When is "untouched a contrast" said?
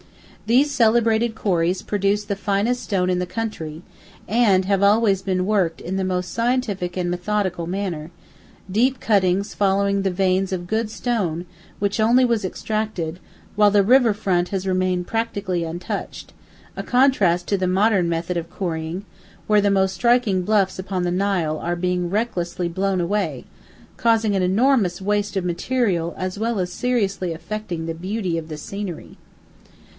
15.63-17.47